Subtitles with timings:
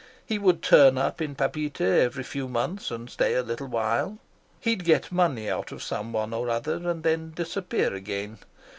[0.25, 4.17] He would turn up in Papeete every few months and stay a little while;
[4.59, 8.39] he'd get money out of someone or other and then disappear again.